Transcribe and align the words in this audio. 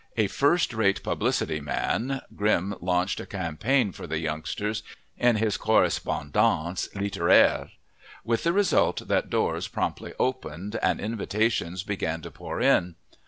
A 0.17 0.25
first 0.25 0.73
rate 0.73 1.03
publicity 1.03 1.59
man, 1.61 2.21
Grimm 2.35 2.73
launched 2.81 3.19
a 3.19 3.27
campaign 3.27 3.91
for 3.91 4.07
the 4.07 4.17
youngsters 4.17 4.81
in 5.15 5.35
his 5.35 5.57
Correspondance 5.57 6.87
littéraire, 6.95 7.69
with 8.23 8.41
the 8.43 8.51
result 8.51 9.07
that 9.09 9.29
doors 9.29 9.67
promptly 9.67 10.13
opened 10.17 10.75
and 10.81 10.99
invitations 10.99 11.83
began 11.83 12.23
to 12.23 12.31
pour 12.31 12.59
in. 12.59 12.95